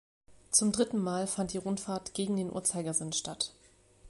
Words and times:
Zum 0.49 0.71
dritten 0.71 0.97
Mal 0.97 1.27
fand 1.27 1.53
die 1.53 1.59
Rundfahrt 1.59 2.15
gegen 2.15 2.35
den 2.35 2.51
Uhrzeigersinn 2.51 3.13
statt. 3.13 3.53